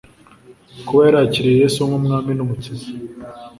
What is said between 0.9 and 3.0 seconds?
yarakiriye Yesu nk Umwami n Umukiza